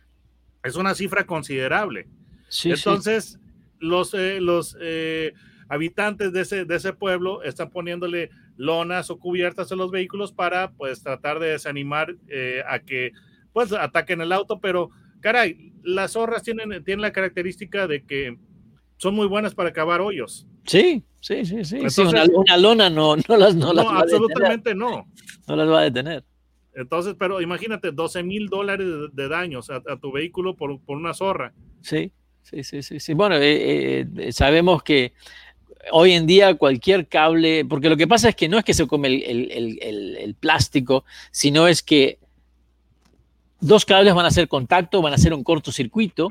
Es 0.63 0.75
una 0.75 0.95
cifra 0.95 1.25
considerable. 1.25 2.07
Sí, 2.49 2.71
Entonces, 2.71 3.39
los, 3.79 4.13
eh, 4.13 4.39
los 4.41 4.77
eh, 4.81 5.33
habitantes 5.69 6.31
de 6.33 6.41
ese, 6.41 6.65
de 6.65 6.75
ese 6.75 6.93
pueblo 6.93 7.43
están 7.43 7.69
poniéndole 7.69 8.29
lonas 8.55 9.09
o 9.09 9.19
cubiertas 9.19 9.71
a 9.71 9.75
los 9.75 9.91
vehículos 9.91 10.31
para 10.31 10.71
pues 10.71 11.03
tratar 11.03 11.39
de 11.39 11.49
desanimar 11.49 12.15
eh, 12.27 12.63
a 12.67 12.79
que 12.79 13.11
pues 13.53 13.71
ataquen 13.73 14.21
el 14.21 14.31
auto, 14.31 14.59
pero 14.59 14.89
caray, 15.19 15.73
las 15.83 16.13
zorras 16.13 16.43
tienen, 16.43 16.83
tienen 16.83 17.01
la 17.01 17.11
característica 17.11 17.87
de 17.87 18.03
que 18.03 18.37
son 18.97 19.15
muy 19.15 19.27
buenas 19.27 19.53
para 19.53 19.73
cavar 19.73 20.01
hoyos. 20.01 20.47
Sí, 20.65 21.03
sí, 21.21 21.45
sí, 21.45 21.63
sí. 21.63 22.01
una, 22.01 22.57
lona 22.57 22.89
no, 22.89 23.15
no 23.15 23.37
las, 23.37 23.55
no, 23.55 23.73
no 23.73 23.89
absolutamente 23.89 24.75
no. 24.75 25.07
No 25.47 25.55
las 25.55 25.69
va 25.69 25.79
a 25.79 25.83
detener. 25.83 26.23
Entonces, 26.73 27.15
pero 27.17 27.41
imagínate, 27.41 27.91
12 27.91 28.21
mil 28.21 28.49
dólares 28.49 28.87
de, 29.11 29.27
daños 29.27 29.69
a, 29.71 29.81
tu 29.97 30.11
vehículo 30.11 30.55
por, 30.55 30.79
por, 30.81 30.97
una 30.97 31.13
zorra. 31.13 31.53
Sí, 31.81 32.11
sí, 32.49 32.63
sí, 32.63 32.83
sí. 32.83 32.99
sí. 32.99 33.13
Bueno, 33.13 33.35
eh, 33.35 34.07
eh, 34.17 34.31
sabemos 34.31 34.83
que 34.83 35.13
hoy 35.91 36.13
en 36.13 36.25
día 36.25 36.55
cualquier 36.55 37.07
cable, 37.07 37.65
porque 37.65 37.89
lo 37.89 37.97
que 37.97 38.07
pasa 38.07 38.29
es 38.29 38.35
que 38.35 38.49
no 38.49 38.57
es 38.57 38.65
que 38.65 38.73
se 38.73 38.87
come 38.87 39.07
el, 39.07 40.35
plástico, 40.39 41.05
sino 41.31 41.67
es 41.67 41.81
que 41.81 42.19
dos 43.59 43.85
cables 43.85 44.13
van 44.13 44.25
a 44.25 44.29
hacer 44.29 44.47
contacto, 44.47 45.01
van 45.01 45.13
a 45.13 45.15
hacer 45.15 45.33
un 45.33 45.43
cortocircuito, 45.43 46.29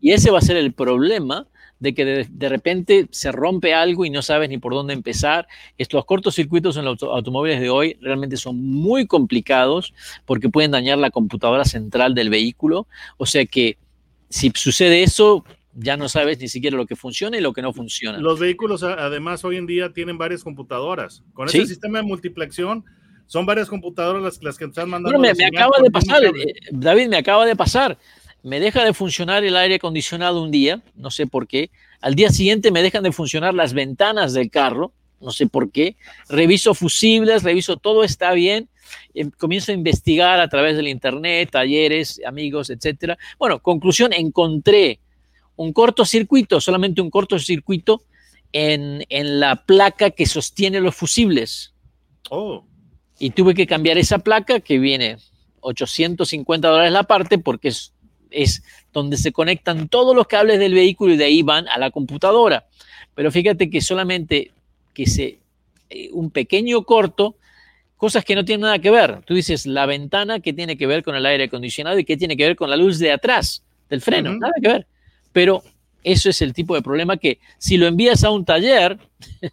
y 0.00 0.12
ese 0.12 0.30
va 0.30 0.38
a 0.38 0.42
ser 0.42 0.56
el 0.56 0.72
problema 0.72 1.46
de 1.82 1.94
que 1.94 2.04
de, 2.04 2.48
repente 2.48 3.08
se 3.10 3.32
rompe 3.32 3.74
algo 3.74 4.04
y 4.04 4.10
no 4.10 4.22
sabes 4.22 4.48
ni 4.48 4.56
por 4.58 4.72
dónde 4.72 4.94
empezar. 4.94 5.48
Estos 5.78 6.04
cortocircuitos 6.04 6.76
en 6.76 6.84
los 6.84 7.02
automóviles 7.02 7.60
de 7.60 7.70
hoy 7.70 7.98
realmente 8.00 8.36
son 8.36 8.64
muy 8.64 9.08
complicados 9.08 9.92
porque 10.24 10.48
pueden 10.48 10.70
dañar 10.70 10.98
la 10.98 11.10
computadora 11.10 11.64
central 11.64 12.14
del 12.14 12.30
vehículo. 12.30 12.86
O 13.16 13.26
sea 13.26 13.44
que 13.46 13.78
si 14.32 14.50
sucede 14.54 15.02
eso, 15.02 15.44
ya 15.74 15.98
no 15.98 16.08
sabes 16.08 16.38
ni 16.38 16.48
siquiera 16.48 16.76
lo 16.76 16.86
que 16.86 16.96
funciona 16.96 17.36
y 17.36 17.42
lo 17.42 17.52
que 17.52 17.60
no 17.60 17.72
funciona. 17.74 18.18
Los 18.18 18.40
vehículos 18.40 18.82
además 18.82 19.44
hoy 19.44 19.56
en 19.56 19.66
día 19.66 19.92
tienen 19.92 20.16
varias 20.16 20.42
computadoras. 20.42 21.22
Con 21.34 21.48
ese 21.48 21.66
sistema 21.66 21.98
de 21.98 22.04
multiplexión 22.04 22.82
son 23.26 23.44
varias 23.44 23.68
computadoras 23.68 24.22
las, 24.22 24.42
las 24.42 24.56
que 24.56 24.64
están 24.64 24.88
mandando. 24.88 25.18
me, 25.18 25.28
acaba 25.28 25.76
de 25.82 25.90
pasar, 25.90 26.24
eh, 26.24 26.32
David, 26.70 27.08
me 27.08 27.18
acaba 27.18 27.44
de 27.44 27.56
pasar. 27.56 27.98
Me 28.42 28.58
deja 28.58 28.84
de 28.84 28.94
funcionar 28.94 29.44
el 29.44 29.54
aire 29.54 29.76
acondicionado 29.76 30.42
un 30.42 30.50
día, 30.50 30.82
no 30.96 31.10
sé 31.10 31.26
por 31.26 31.46
qué. 31.46 31.70
Al 32.00 32.14
día 32.14 32.30
siguiente 32.30 32.72
me 32.72 32.82
dejan 32.82 33.02
de 33.02 33.12
funcionar 33.12 33.52
las 33.52 33.74
ventanas 33.74 34.32
del 34.32 34.50
carro, 34.50 34.92
no 35.22 35.30
sé 35.30 35.46
por 35.46 35.70
qué. 35.70 35.96
Reviso 36.28 36.74
fusibles, 36.74 37.42
reviso 37.42 37.76
todo 37.76 38.04
está 38.04 38.32
bien. 38.32 38.68
Em, 39.14 39.30
comienzo 39.30 39.72
a 39.72 39.74
investigar 39.74 40.40
a 40.40 40.48
través 40.48 40.76
del 40.76 40.88
internet, 40.88 41.50
talleres, 41.50 42.20
amigos, 42.26 42.70
etcétera. 42.70 43.16
Bueno, 43.38 43.60
conclusión, 43.60 44.12
encontré 44.12 45.00
un 45.56 45.72
cortocircuito, 45.72 46.60
solamente 46.60 47.00
un 47.00 47.10
cortocircuito 47.10 48.02
en, 48.52 49.04
en 49.08 49.40
la 49.40 49.64
placa 49.64 50.10
que 50.10 50.26
sostiene 50.26 50.80
los 50.80 50.94
fusibles. 50.94 51.74
Oh. 52.30 52.64
Y 53.18 53.30
tuve 53.30 53.54
que 53.54 53.66
cambiar 53.66 53.98
esa 53.98 54.18
placa 54.18 54.60
que 54.60 54.78
viene 54.78 55.18
850 55.60 56.68
dólares 56.68 56.92
la 56.92 57.04
parte 57.04 57.38
porque 57.38 57.68
es, 57.68 57.94
es 58.30 58.62
donde 58.92 59.16
se 59.16 59.32
conectan 59.32 59.88
todos 59.88 60.14
los 60.14 60.26
cables 60.26 60.58
del 60.58 60.74
vehículo 60.74 61.14
y 61.14 61.16
de 61.16 61.24
ahí 61.24 61.42
van 61.42 61.68
a 61.68 61.78
la 61.78 61.90
computadora. 61.90 62.66
Pero 63.14 63.30
fíjate 63.30 63.70
que 63.70 63.80
solamente 63.80 64.52
que 64.94 65.06
se 65.06 65.38
eh, 65.90 66.08
un 66.12 66.30
pequeño 66.30 66.82
corto, 66.84 67.36
cosas 67.96 68.24
que 68.24 68.34
no 68.34 68.44
tienen 68.44 68.62
nada 68.62 68.78
que 68.78 68.90
ver. 68.90 69.22
Tú 69.24 69.34
dices 69.34 69.66
la 69.66 69.86
ventana 69.86 70.40
que 70.40 70.52
tiene 70.52 70.76
que 70.76 70.86
ver 70.86 71.02
con 71.02 71.14
el 71.14 71.26
aire 71.26 71.44
acondicionado 71.44 71.98
y 71.98 72.04
que 72.04 72.16
tiene 72.16 72.36
que 72.36 72.44
ver 72.44 72.56
con 72.56 72.70
la 72.70 72.76
luz 72.76 72.98
de 72.98 73.12
atrás 73.12 73.62
del 73.88 74.00
freno, 74.00 74.34
nada 74.34 74.54
que 74.60 74.68
ver. 74.68 74.86
Pero 75.32 75.62
eso 76.02 76.30
es 76.30 76.42
el 76.42 76.52
tipo 76.52 76.74
de 76.74 76.82
problema 76.82 77.16
que 77.16 77.38
si 77.58 77.76
lo 77.76 77.86
envías 77.86 78.24
a 78.24 78.30
un 78.30 78.44
taller, 78.44 78.98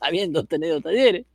habiendo 0.00 0.44
tenido 0.44 0.80
talleres, 0.80 1.26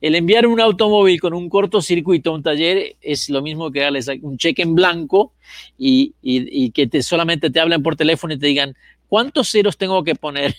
el 0.00 0.14
enviar 0.14 0.46
un 0.46 0.60
automóvil 0.60 1.20
con 1.20 1.32
un 1.32 1.48
cortocircuito 1.48 2.30
a 2.30 2.34
un 2.34 2.42
taller 2.42 2.96
es 3.00 3.30
lo 3.30 3.40
mismo 3.40 3.70
que 3.70 3.80
darles 3.80 4.08
un 4.20 4.36
cheque 4.36 4.62
en 4.62 4.74
blanco 4.74 5.32
y, 5.78 6.70
que 6.72 6.86
te, 6.86 7.02
solamente 7.02 7.50
te 7.50 7.60
hablen 7.60 7.82
por 7.82 7.96
teléfono 7.96 8.34
y 8.34 8.38
te 8.38 8.46
digan, 8.46 8.76
¿cuántos 9.08 9.50
ceros 9.50 9.76
tengo 9.78 10.04
que 10.04 10.14
poner? 10.14 10.54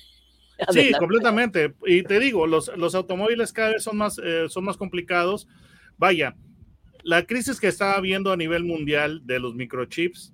Sí, 0.71 0.91
completamente. 0.97 1.73
Y 1.85 2.03
te 2.03 2.19
digo, 2.19 2.47
los, 2.47 2.69
automóviles 2.95 3.53
cada 3.53 3.71
vez 3.71 3.83
son 3.83 3.97
más, 3.97 4.19
eh, 4.23 4.45
son 4.49 4.65
más 4.65 4.77
complicados. 4.77 5.47
Vaya, 5.97 6.35
la 7.03 7.25
crisis 7.25 7.59
que 7.59 7.67
está 7.67 7.93
habiendo 7.93 8.31
a 8.31 8.37
nivel 8.37 8.63
mundial 8.63 9.21
de 9.25 9.39
los 9.39 9.55
microchips 9.55 10.33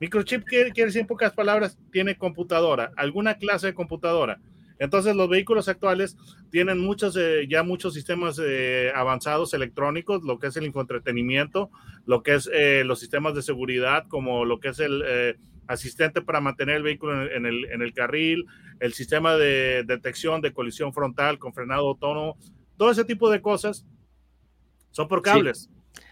Microchip 0.00 0.44
quiere, 0.44 0.72
decir 0.72 1.02
en 1.02 1.06
pocas 1.06 1.34
palabras, 1.34 1.78
tiene 1.92 2.16
computadora, 2.16 2.90
alguna 2.96 3.34
clase 3.34 3.66
de 3.68 3.74
computadora. 3.74 4.40
Entonces 4.78 5.14
los 5.14 5.28
vehículos 5.28 5.68
actuales 5.68 6.16
tienen 6.50 6.78
muchos, 6.78 7.14
eh, 7.18 7.46
ya 7.46 7.62
muchos 7.62 7.92
sistemas 7.92 8.40
eh, 8.42 8.90
avanzados 8.94 9.52
electrónicos, 9.52 10.22
lo 10.22 10.38
que 10.38 10.46
es 10.46 10.56
el 10.56 10.64
infoentretenimiento, 10.64 11.70
lo 12.06 12.22
que 12.22 12.36
es 12.36 12.48
eh, 12.50 12.82
los 12.86 12.98
sistemas 12.98 13.34
de 13.34 13.42
seguridad, 13.42 14.06
como 14.08 14.46
lo 14.46 14.58
que 14.58 14.68
es 14.68 14.80
el 14.80 15.36
asistente 15.70 16.20
para 16.20 16.40
mantener 16.40 16.76
el 16.76 16.82
vehículo 16.82 17.30
en, 17.30 17.46
el, 17.46 17.64
en 17.66 17.80
el 17.80 17.94
carril, 17.94 18.44
el 18.80 18.92
sistema 18.92 19.36
de 19.36 19.84
detección 19.86 20.40
de 20.40 20.52
colisión 20.52 20.92
frontal 20.92 21.38
con 21.38 21.54
frenado 21.54 21.88
autónomo, 21.88 22.36
todo 22.76 22.90
ese 22.90 23.04
tipo 23.04 23.30
de 23.30 23.40
cosas 23.40 23.86
son 24.90 25.06
por 25.06 25.22
cables. 25.22 25.70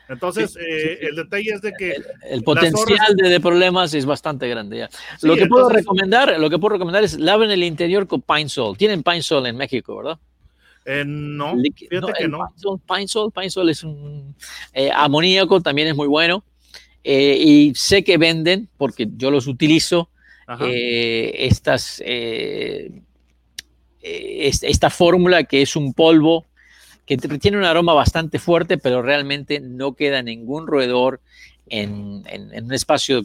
Entonces, 0.09 0.57
eh, 0.57 0.99
el 1.03 1.17
detalle 1.17 1.51
es 1.53 1.61
de 1.61 1.73
que... 1.73 1.97
El, 2.23 2.43
potencial 2.43 3.15
de, 3.17 3.41
problemas 3.41 3.93
es 3.93 4.07
bastante 4.07 4.49
grande. 4.49 4.89
lo, 5.23 5.37
que 5.37 5.47
puedo 5.47 5.69
recomendar, 5.69 6.39
lo 6.39 6.49
que 6.49 6.59
puedo 6.59 6.75
recomendar 6.75 7.05
es 7.05 7.19
laven 7.19 7.51
el 7.51 7.63
interior 7.63 8.07
con 8.07 8.23
Pine 8.23 8.49
Sol. 8.49 8.77
Tienen 8.79 9.03
Pine 9.03 9.23
Sol 9.23 9.47
en 9.47 9.57
México, 9.57 9.97
¿verdad? 9.97 10.19
Eh, 10.87 11.05
no, 11.05 11.55
fíjate 11.91 12.13
que 12.17 12.29
no. 12.29 12.55
Pine 12.89 13.09
Sol, 13.09 13.31
Pine 13.33 13.51
Sol, 13.51 13.69
es 13.69 13.85
un 13.85 14.35
eh, 14.73 14.91
amoníaco, 14.91 15.61
también 15.61 15.89
es 15.89 15.97
muy 15.97 16.09
bueno. 16.09 16.43
Y 17.11 17.73
sé 17.75 18.05
que 18.05 18.19
venden, 18.19 18.69
porque 18.77 19.09
yo 19.17 19.31
los 19.31 19.47
utilizo, 19.47 20.11
estas, 20.61 22.03
esta 24.03 24.91
fórmula 24.91 25.45
que 25.45 25.63
es 25.63 25.77
un 25.77 25.93
polvo 25.93 26.47
que 27.07 27.17
tiene 27.17 27.57
un 27.57 27.65
aroma 27.65 27.95
bastante 27.95 28.39
fuerte, 28.39 28.77
pero 28.77 29.01
realmente 29.01 29.61
no 29.61 29.95
queda 29.95 30.23
ningún 30.23 30.67
roedor 30.67 31.21
en, 31.71 32.25
un 32.65 32.73
espacio 32.73 33.25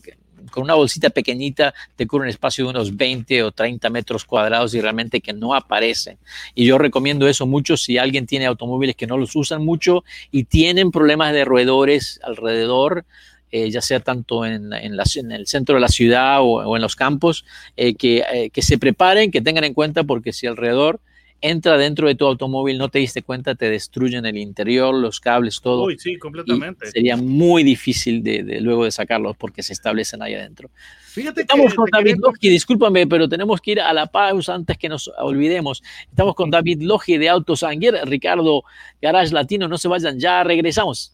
con 0.51 0.63
una 0.63 0.73
bolsita 0.73 1.09
pequeñita 1.09 1.73
te 1.95 2.05
cubre 2.05 2.23
un 2.23 2.29
espacio 2.29 2.65
de 2.65 2.71
unos 2.71 2.95
20 2.95 3.43
o 3.43 3.51
30 3.51 3.89
metros 3.89 4.25
cuadrados 4.25 4.73
y 4.73 4.81
realmente 4.81 5.21
que 5.21 5.33
no 5.33 5.53
aparecen. 5.53 6.17
Y 6.53 6.65
yo 6.65 6.77
recomiendo 6.77 7.27
eso 7.27 7.45
mucho 7.45 7.77
si 7.77 7.97
alguien 7.97 8.25
tiene 8.25 8.45
automóviles 8.45 8.95
que 8.95 9.07
no 9.07 9.17
los 9.17 9.35
usan 9.35 9.63
mucho 9.63 10.03
y 10.31 10.45
tienen 10.45 10.91
problemas 10.91 11.33
de 11.33 11.45
roedores 11.45 12.19
alrededor. 12.23 13.05
Eh, 13.55 13.69
ya 13.69 13.81
sea 13.81 13.99
tanto 13.99 14.47
en, 14.47 14.73
en, 14.73 14.99
el 15.31 15.45
centro 15.45 15.75
de 15.75 15.81
la 15.81 15.87
ciudad 15.87 16.39
o, 16.41 16.75
en 16.75 16.81
los 16.81 16.95
campos, 16.95 17.45
eh, 17.77 17.93
que, 17.93 18.23
eh, 18.33 18.49
que 18.49 18.63
se 18.63 18.79
preparen, 18.79 19.29
que 19.29 19.41
tengan 19.41 19.63
en 19.63 19.75
cuenta, 19.75 20.03
porque 20.03 20.33
si 20.33 20.47
alrededor 20.47 20.99
entra 21.39 21.77
dentro 21.77 22.07
de 22.07 22.15
tu 22.15 22.25
automóvil, 22.25 22.79
no 22.79 22.89
te 22.89 22.97
diste 22.97 23.21
cuenta, 23.21 23.53
te 23.53 23.69
destruyen 23.69 24.25
el 24.25 24.37
interior, 24.37 24.95
los 24.95 25.19
cables, 25.19 25.61
todo. 25.61 25.83
Uy, 25.83 25.99
sí, 25.99 26.17
completamente. 26.17 26.89
sería 26.89 27.15
muy 27.15 27.61
difícil 27.61 28.23
de, 28.23 28.59
luego 28.59 28.85
de 28.85 28.91
sacarlos 28.91 29.37
porque 29.37 29.61
se 29.61 29.73
establecen 29.73 30.23
ahí 30.23 30.33
adentro. 30.33 30.71
Fíjate 31.11 31.41
Estamos 31.41 31.75
con 31.75 31.87
David 31.91 32.15
Logi, 32.23 32.49
discúlpame, 32.49 33.05
pero 33.05 33.29
tenemos 33.29 33.61
que 33.61 33.73
ir 33.73 33.81
a 33.81 33.93
la 33.93 34.07
pausa 34.07 34.55
antes 34.55 34.79
que 34.79 34.89
nos 34.89 35.11
olvidemos. 35.19 35.83
Estamos 36.09 36.33
con 36.33 36.49
David 36.49 36.81
Logi 36.81 37.19
de 37.19 37.29
Autos 37.29 37.61
Anguer, 37.61 37.99
Ricardo 38.05 38.63
Garage 38.99 39.31
Latino, 39.31 39.67
no 39.67 39.77
se 39.77 39.87
vayan, 39.87 40.19
ya 40.19 40.43
regresamos. 40.43 41.13